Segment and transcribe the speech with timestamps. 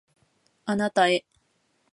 [0.65, 1.25] あなたへ